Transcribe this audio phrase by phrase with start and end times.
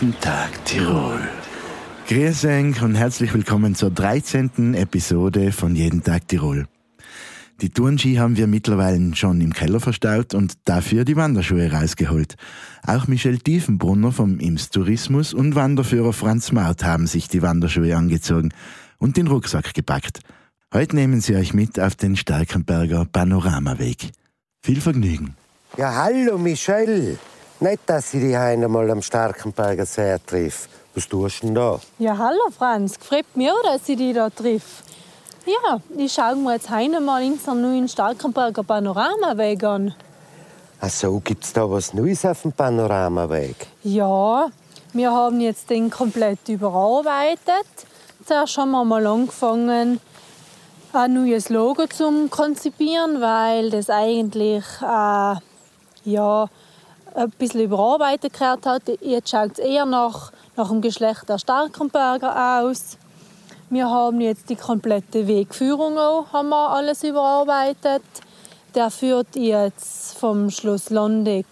[0.00, 1.20] Jeden Tag Tirol.
[2.08, 4.72] Grüß euch und herzlich willkommen zur 13.
[4.72, 6.66] Episode von Jeden Tag Tirol.
[7.60, 12.36] Die Turnski haben wir mittlerweile schon im Keller verstaut und dafür die Wanderschuhe rausgeholt.
[12.86, 18.54] Auch Michel Tiefenbrunner vom Ims Tourismus und Wanderführer Franz Maut haben sich die Wanderschuhe angezogen
[18.96, 20.20] und den Rucksack gepackt.
[20.72, 24.12] Heute nehmen sie euch mit auf den Starkenberger Panoramaweg.
[24.62, 25.36] Viel Vergnügen.
[25.76, 27.18] Ja, hallo Michel.
[27.62, 30.70] Nicht, dass ich dich einmal am Starkenberger See treffe.
[30.94, 31.78] Was tust du denn da?
[31.98, 32.98] Ja, hallo Franz.
[32.98, 34.82] Gefreut mich auch, dass ich dich da triff.
[35.44, 39.94] Ja, ich schaue mir jetzt heute mal unseren neuen Starkenberger Panoramaweg an.
[40.80, 43.66] Ach so, gibt's da was Neues auf dem Panoramaweg?
[43.82, 44.48] Ja,
[44.94, 47.66] wir haben jetzt den komplett überarbeitet.
[48.24, 50.00] Zuerst haben wir mal angefangen,
[50.94, 55.34] ein neues Logo zu konzipieren, weil das eigentlich äh,
[56.04, 56.48] ja,
[57.14, 58.82] ein bisschen überarbeitet gehört hat.
[59.00, 62.96] Jetzt schaut es eher nach, nach dem Geschlecht der Starkenberger aus.
[63.68, 68.02] Wir haben jetzt die komplette Wegführung auch, haben wir alles überarbeitet.
[68.74, 71.46] Der führt jetzt vom Schloss Londeck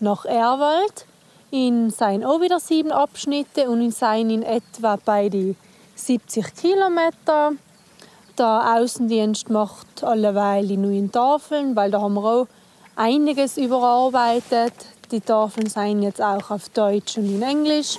[0.00, 1.06] nach Erwald.
[1.50, 5.56] In seinen auch wieder sieben Abschnitte und in seinen in etwa bei die
[5.94, 7.52] 70 Kilometer.
[8.36, 12.46] Der Außendienst macht alleweil die neuen Tafeln, weil da haben wir auch
[12.96, 14.72] einiges überarbeitet.
[15.10, 17.98] Die Tafeln sind jetzt auch auf Deutsch und in Englisch.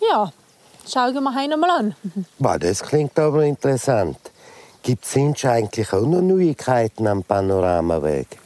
[0.00, 0.32] Ja,
[0.88, 1.96] schauen wir heute mal an.
[2.60, 4.18] Das klingt aber interessant.
[4.82, 8.38] Gibt es eigentlich auch noch Neuigkeiten am Panoramaweg?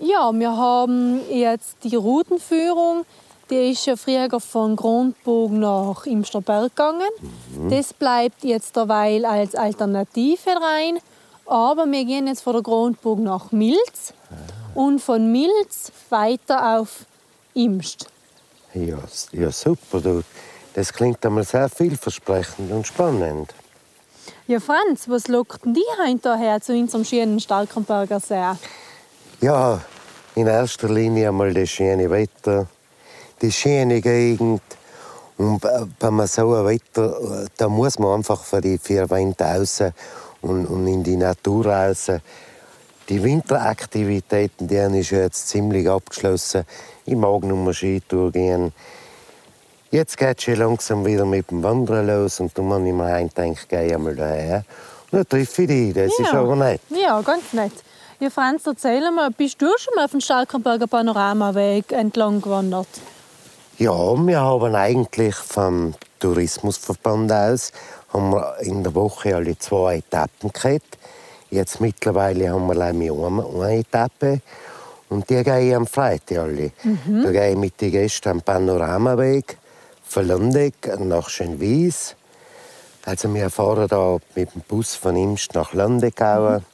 [0.00, 3.06] Ja, wir haben jetzt die Routenführung.
[3.50, 7.08] Die ist ja früher von Grundbogen nach Imsterberg gegangen.
[7.56, 7.70] Mhm.
[7.70, 10.98] Das bleibt jetzt derweil als Alternative rein.
[11.46, 14.12] Aber wir gehen jetzt von der Grundbogen nach Milz
[14.78, 17.04] und von Milz weiter auf
[17.52, 18.06] Imst.
[18.74, 18.98] Ja,
[19.32, 20.00] ja super.
[20.00, 20.22] Du.
[20.72, 23.52] Das klingt einmal sehr vielversprechend und spannend.
[24.46, 28.52] Ja, Franz, was lockt denn dich hinterher zu unserem schönen Starkenberger See?
[29.40, 29.80] Ja,
[30.36, 32.68] in erster Linie einmal das schöne Wetter,
[33.42, 34.62] die schöne Gegend.
[35.38, 35.64] Und
[35.98, 39.82] wenn man so ein Wetter, da muss man einfach für die vier Wände raus
[40.40, 42.12] und, und in die Natur raus.
[43.08, 46.64] Die Winteraktivitäten, die haben jetzt ziemlich abgeschlossen.
[47.06, 48.72] Ich mag nur mal Skitour gehen.
[49.90, 53.28] Jetzt geht es schon langsam wieder mit dem Wandern los und dann habe ich mir
[53.28, 54.64] gedacht, gehe einmal daher.
[55.10, 55.94] Und dann treffe ich dich.
[55.94, 56.24] Das ja.
[56.24, 56.82] ist aber nett.
[56.90, 57.72] Ja, ganz nett.
[58.20, 62.88] Ja, Franz, erzähl mal, bist du schon mal auf dem Starkenberger Panoramaweg entlang gewandert?
[63.78, 67.72] Ja, wir haben eigentlich vom Tourismusverband aus
[68.12, 70.98] haben wir in der Woche alle zwei Etappen gehabt.
[71.50, 74.40] Jetzt mittlerweile haben wir eine, eine Etappe.
[75.08, 76.72] Und die gehe ich am Freitag alle.
[76.84, 77.22] Mhm.
[77.22, 79.56] Da gehe ich mit den Gästen am Panoramaweg
[80.04, 82.14] von Landeck nach Schönwies.
[83.06, 86.64] Also wir fahren da mit dem Bus von Imst nach Landeckau mhm.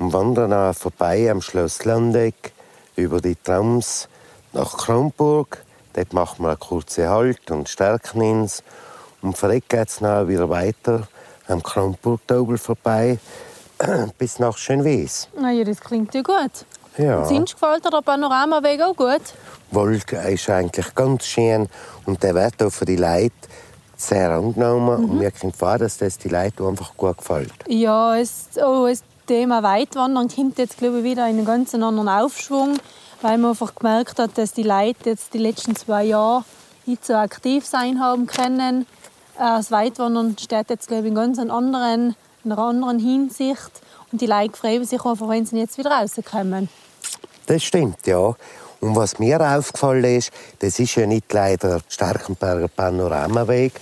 [0.00, 2.52] und wandern dann vorbei am Schloss Landeck
[2.96, 4.08] über die Trams
[4.52, 5.62] nach Kronburg.
[5.92, 8.64] Dort machen wir einen kurzen Halt und stärken uns.
[9.22, 11.06] Und von dort geht es dann wieder weiter
[11.46, 13.20] am Kronburg-Taubel vorbei
[14.18, 15.28] bis nach Schönwies.
[15.38, 16.64] Na ja, das klingt ja gut.
[16.96, 17.24] Ja.
[17.24, 19.22] Sind gefällt dir der Panoramaweg auch gut?
[19.70, 21.68] Wolk ist eigentlich ganz schön
[22.06, 23.32] und der wird auch für die Leute
[23.96, 25.02] sehr angenommen.
[25.02, 25.10] Mhm.
[25.10, 27.52] Und wir können vor, dass das die Leute einfach gut gefällt.
[27.66, 32.08] Ja, es, oh, das Thema Weitwandern kommt jetzt glaube ich, wieder in einen ganz anderen
[32.08, 32.78] Aufschwung,
[33.22, 36.44] weil man einfach gemerkt hat, dass die Leute jetzt die letzten zwei Jahre
[36.86, 38.82] nicht so aktiv sein haben können.
[39.38, 43.70] Äh, das Weitwandern steht jetzt glaube ich, in ganz anderen, in einer anderen Hinsicht.
[44.12, 46.68] Und die Leute freuen sich einfach, wenn sie jetzt wieder rauskommen.
[47.46, 48.34] Das stimmt, ja.
[48.80, 53.72] Und was mir aufgefallen ist, das ist ja nicht leider der Starkenberger Panoramaweg.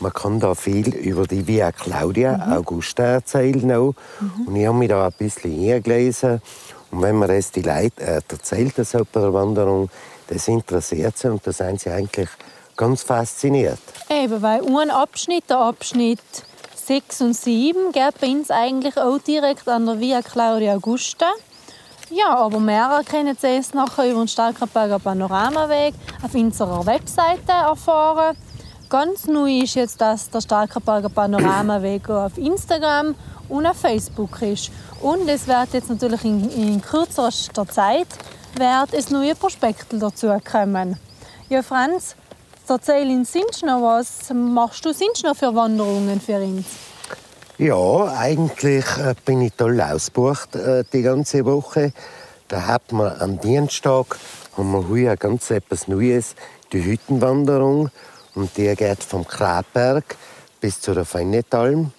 [0.00, 2.52] Man kann da viel über die Via Claudia mhm.
[2.54, 3.72] Augusta erzählen.
[3.72, 3.94] Auch.
[4.20, 4.46] Mhm.
[4.46, 6.42] Und ich habe mich da ein bisschen hingelesen.
[6.90, 9.88] Und wenn man das die Leute äh, erzählt, das bei der Wanderung,
[10.26, 12.28] das interessiert sie und da sind sie eigentlich
[12.76, 13.80] ganz fasziniert.
[14.10, 16.20] Eben, weil ein Abschnitt, der Abschnitt
[16.92, 21.24] 6 und 7, geht bei uns eigentlich auch direkt an der Via Claudia Augusta.
[22.10, 28.36] Ja, aber mehr können Sie es nachher über den Starkenberger Panoramaweg auf unserer Webseite erfahren.
[28.90, 33.14] Ganz neu ist jetzt, dass der Starkenberger Panoramaweg auf Instagram
[33.48, 34.70] und auf Facebook ist.
[35.00, 38.08] Und es wird jetzt natürlich in, in kürzester Zeit
[38.54, 40.98] wird es neue Prospekte dazu kommen.
[41.48, 42.16] Ja, Franz,
[42.70, 44.32] erzähl uns sonst noch was.
[44.32, 46.66] Machst du sonst für Wanderungen für uns?
[47.58, 51.92] Ja, eigentlich äh, bin ich toll ausgebucht äh, die ganze Woche.
[52.48, 54.18] Da hat man am Dienstag
[54.56, 56.34] haben wir heuer ganz etwas Neues,
[56.72, 57.90] die Hüttenwanderung.
[58.34, 60.16] Und die geht vom Krabberg
[60.60, 61.92] bis zu der Feinetalm.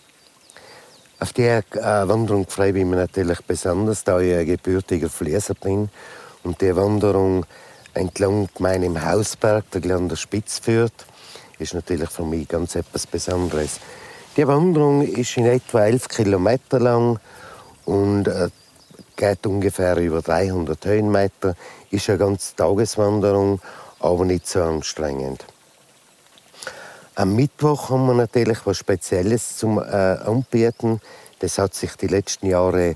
[1.20, 5.90] Auf die äh, Wanderung freue ich mich natürlich besonders, da ich ein gebürtiger Flieser bin.
[6.44, 7.46] Und die Wanderung
[7.94, 11.06] entlang meinem Hausberg, der gleich an der Spitze führt,
[11.60, 13.80] ist natürlich für mich ganz etwas Besonderes.
[14.36, 17.20] Die Wanderung ist in etwa 11 Kilometer lang
[17.86, 18.50] und äh,
[19.16, 21.56] geht ungefähr über 300 Höhenmeter.
[21.92, 23.62] Ist eine ganze Tageswanderung,
[24.00, 25.46] aber nicht so anstrengend.
[27.16, 31.00] Am Mittwoch haben wir natürlich was Spezielles zum äh, Anbieten.
[31.40, 32.96] Das hat sich die letzten Jahre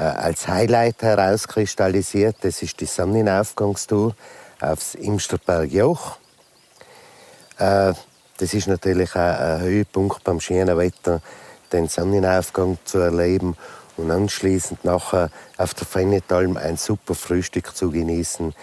[0.00, 2.36] als Highlight herauskristallisiert.
[2.42, 4.14] Das ist die Sonnenaufgangstour
[4.60, 6.18] aufs Imsterbergjoch.
[7.58, 7.94] Äh,
[8.38, 11.20] das ist natürlich ein, ein Höhepunkt beim schönen Wetter,
[11.72, 13.56] den Sonnenaufgang zu erleben
[13.96, 18.54] und anschließend nachher auf der Fennetalm ein super Frühstück zu genießen.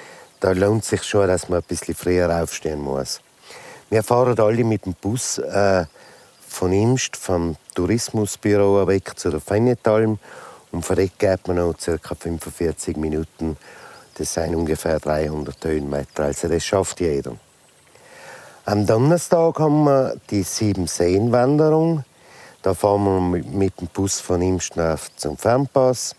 [0.42, 3.22] Da lohnt sich schon, dass man ein bisschen früher aufstehen muss.
[3.90, 5.86] Wir fahren alle mit dem Bus äh,
[6.48, 10.20] von Imst, vom Tourismusbüro weg zu der Fennetalm
[10.72, 10.86] und
[11.18, 12.16] geht man noch ca.
[12.16, 13.58] 45 Minuten.
[14.16, 17.36] Das sind ungefähr 300 Höhenmeter, also das schafft jeder.
[18.66, 22.04] Am Donnerstag haben wir die Sieben-Seen-Wanderung.
[22.62, 26.16] Da fahren wir mit dem Bus von Imstnauf zum Fernpass.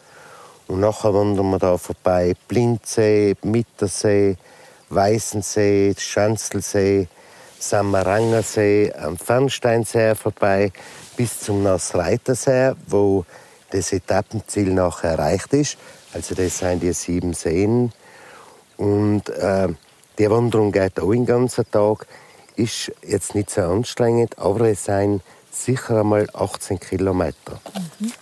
[0.66, 4.37] Und nachher wandern wir da vorbei Blindsee, Mittersee,
[4.88, 7.06] Weißensee, Schanzelsee,
[7.58, 10.72] Samarangersee, am Fernsteinsee vorbei
[11.16, 13.25] bis zum Nassreitersee, wo
[13.73, 15.77] das Etappenziel nachher erreicht ist.
[16.15, 17.93] Also das sind die sieben Seen.
[18.77, 19.69] Und äh,
[20.19, 22.07] die Wanderung geht auch den ganzen Tag.
[22.57, 27.61] Ist jetzt nicht so anstrengend, aber es sind sicher einmal 18 Kilometer.
[28.01, 28.13] Mhm.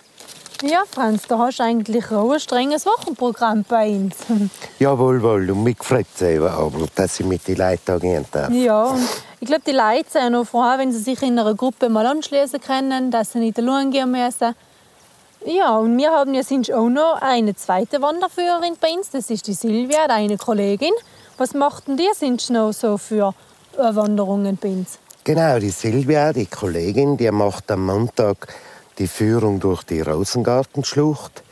[0.62, 4.16] Ja, Franz, da hast du eigentlich auch ein strenges Wochenprogramm bei uns.
[4.78, 5.50] Jawohl, wohl.
[5.50, 8.50] Und mich freut es eben, aber, dass ich mit den Leuten gehen darf.
[8.52, 9.08] Ja, und
[9.40, 12.60] ich glaube, die Leute sind auch froh, wenn sie sich in einer Gruppe mal anschließen
[12.60, 14.54] können, dass sie nicht allein gehen müssen.
[15.46, 19.46] Ja, und wir haben ja sind auch noch eine zweite Wanderführerin bei uns, das ist
[19.46, 20.92] die Silvia, eine Kollegin.
[21.38, 23.34] Was machten die sind noch so für
[23.78, 24.98] äh, Wanderungen bei uns?
[25.24, 28.54] Genau, die Silvia, die Kollegin, die macht am Montag
[28.98, 31.42] die Führung durch die Rosengartenschlucht.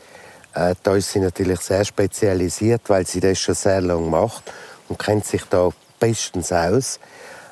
[0.53, 4.51] Äh, da ist sie natürlich sehr spezialisiert, weil sie das schon sehr lange macht
[4.87, 5.69] und kennt sich da
[5.99, 6.99] bestens aus.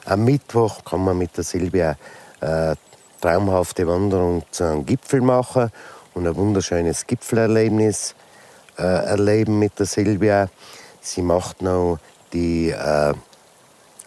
[0.06, 1.98] Am Mittwoch kann man mit der Silvia
[2.42, 2.76] äh,
[3.22, 5.72] traumhafte Wanderung zu einem Gipfel machen
[6.18, 8.16] und ein wunderschönes Gipfelerlebnis
[8.78, 10.50] äh, erleben mit der Silvia.
[11.00, 12.00] Sie macht noch
[12.34, 13.14] die äh,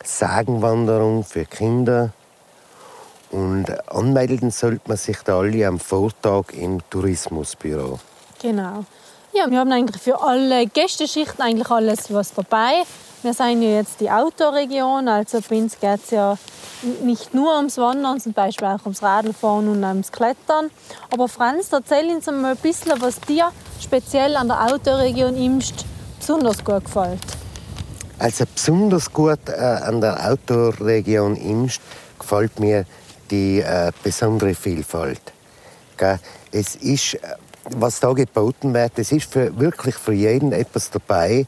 [0.03, 2.13] Sagenwanderung für Kinder.
[3.31, 8.01] Und anmelden sollte man sich da alle am Vortag im Tourismusbüro.
[8.43, 8.85] Genau.
[9.33, 12.83] Ja, wir haben eigentlich für alle Gästeschichten eigentlich alles was dabei.
[13.23, 16.39] Wir sind ja jetzt die Outdoor-Region, also bei uns geht es ja
[17.03, 20.71] nicht nur ums Wandern, zum Beispiel auch ums Radlfahren und ums Klettern.
[21.13, 25.85] Aber Franz, erzähl uns mal ein bisschen, was dir speziell an der Outdoor-Region Imst
[26.19, 27.21] besonders gut gefällt.
[28.19, 31.83] Also besonders gut äh, an der Outdoor-Region Imst
[32.19, 32.87] gefällt mir
[33.31, 35.21] die äh, besondere Vielfalt.
[36.53, 37.19] Es ist, äh,
[37.77, 41.47] was da geboten wird, es ist für, wirklich für jeden etwas dabei,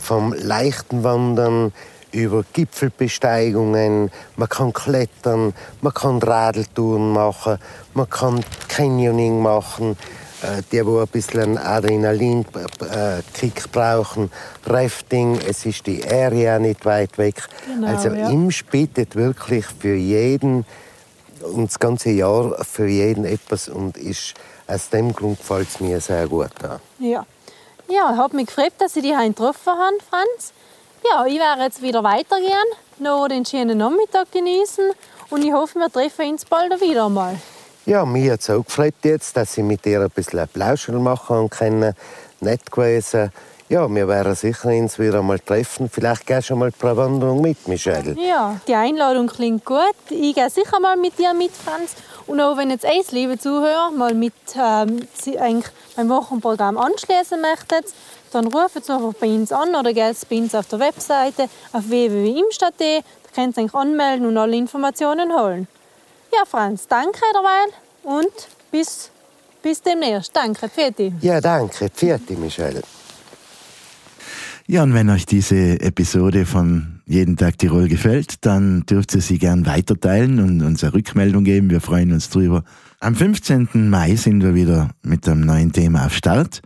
[0.00, 1.72] vom leichten Wandern
[2.12, 5.52] über Gipfelbesteigungen, man kann klettern,
[5.82, 7.58] man kann Radeltouren machen,
[7.94, 9.96] man kann Canyoning machen,
[10.42, 14.30] äh, die, die ein bisschen Adrenalin-Kick äh, brauchen,
[14.64, 17.42] Rafting, es ist die Area nicht weit weg.
[17.66, 18.30] Genau, also ja.
[18.30, 20.64] Imsch bietet wirklich für jeden
[21.42, 24.34] und das ganze Jahr für jeden etwas und ist
[24.66, 26.80] aus dem Grund gefällt es mir sehr gut an.
[26.98, 27.24] Ja.
[27.90, 30.52] Ja, ich habe mich gefreut, dass ich dich heute getroffen habe, Franz.
[31.10, 32.52] Ja, ich werde jetzt wieder weitergehen,
[32.98, 34.90] noch den schönen Nachmittag genießen
[35.30, 37.36] und ich hoffe, wir treffen uns bald wieder mal.
[37.86, 41.48] Ja, mir hat es auch gefreut jetzt, dass ich mit dir ein bisschen Plauschel machen
[41.48, 41.94] kann.
[42.40, 43.32] Nett gewesen.
[43.70, 45.88] Ja, wir werden sicher uns wieder mal treffen.
[45.88, 48.16] Vielleicht gehst du mal eine Wanderung mit, Michelle.
[48.18, 49.94] Ja, die Einladung klingt gut.
[50.10, 51.94] Ich gehe sicher mal mit dir mit, Franz.
[52.28, 55.08] Und auch wenn jetzt eins, liebe Zuhörer, mal mit ähm,
[55.38, 57.86] eigentlich beim Wochenprogramm anschließen möchtet,
[58.32, 61.88] dann ruft es einfach bei uns an oder geht bei uns auf der Webseite auf
[61.88, 62.74] www.imstadt.
[62.78, 63.00] Da
[63.34, 65.66] könnt ihr euch anmelden und alle Informationen holen.
[66.30, 68.32] Ja, Franz, danke derweil und
[68.70, 69.10] bis,
[69.62, 70.36] bis demnächst.
[70.36, 71.14] Danke, Pfirti.
[71.22, 72.82] Ja, danke, Pfirti, Michelle.
[74.70, 79.38] Ja, und wenn euch diese Episode von Jeden Tag Tirol gefällt, dann dürft ihr sie
[79.38, 81.70] gern weiterteilen und uns eine Rückmeldung geben.
[81.70, 82.64] Wir freuen uns drüber.
[83.00, 83.88] Am 15.
[83.88, 86.60] Mai sind wir wieder mit einem neuen Thema auf Start.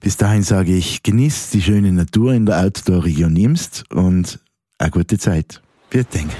[0.00, 4.40] Bis dahin sage ich, genießt die schöne Natur in der Outdoor-Region Imst und
[4.78, 5.60] eine gute Zeit.
[5.90, 6.30] Vielen Dank.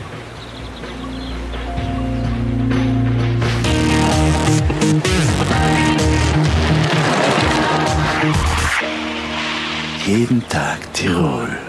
[10.48, 11.61] Tag Tirol.